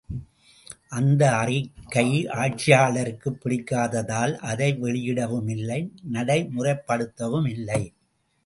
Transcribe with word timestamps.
அந்த 0.89 1.37
அறிக்கை 1.37 2.25
ஆட்சியாளருக்குப் 2.27 3.39
பிடிக்காததால் 3.43 4.35
அதை 4.35 4.73
வெளியிடவும் 4.73 5.49
இல்லை 5.49 5.91
நடைமுறைப் 6.13 6.83
படுத்தவும் 6.87 7.49
இல்லை. 7.49 7.93